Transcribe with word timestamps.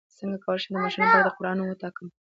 څنګه 0.19 0.37
کولی 0.43 0.59
شم 0.63 0.71
د 0.73 0.75
ماشوم 0.83 1.01
لپاره 1.05 1.23
د 1.25 1.29
قران 1.37 1.55
نوم 1.57 1.67
وټاکم 1.69 2.07